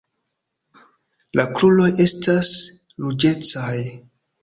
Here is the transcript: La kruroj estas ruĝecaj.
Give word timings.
La 1.41 1.45
kruroj 1.59 1.91
estas 2.07 2.53
ruĝecaj. 3.07 3.81